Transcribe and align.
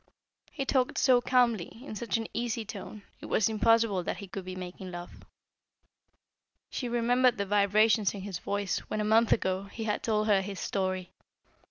He 0.51 0.65
talked 0.65 0.97
so 0.97 1.21
calmly, 1.21 1.83
in 1.85 1.93
such 1.95 2.17
an 2.17 2.25
easy 2.33 2.65
tone, 2.65 3.03
it 3.19 3.27
was 3.27 3.47
impossible 3.47 4.01
that 4.01 4.17
he 4.17 4.27
could 4.27 4.43
be 4.43 4.55
making 4.55 4.89
love. 4.89 5.11
She 6.71 6.89
remembered 6.89 7.37
the 7.37 7.45
vibrations 7.45 8.15
in 8.15 8.21
his 8.21 8.39
voice 8.39 8.79
when, 8.89 8.99
a 8.99 9.03
month 9.05 9.31
ago, 9.31 9.65
he 9.65 9.83
had 9.83 10.01
told 10.01 10.25
her 10.25 10.41
his 10.41 10.59
story. 10.59 11.11